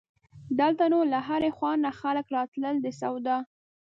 [0.59, 3.37] دلته نو له هرې خوا نه خلک راتلل د سودا.